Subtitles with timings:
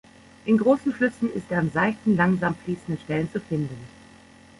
[0.45, 3.77] In großen Flüssen ist er an seichten, langsam fließenden Stellen zu finden.